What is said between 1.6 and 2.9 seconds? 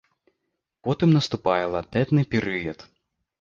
латэнтны перыяд.